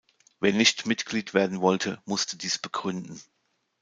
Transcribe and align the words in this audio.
Wer 0.39 0.53
nicht 0.53 0.87
Mitglied 0.87 1.35
werden 1.35 1.61
wollte, 1.61 2.01
musste 2.05 2.35
dies 2.35 2.57
begründen. 2.57 3.21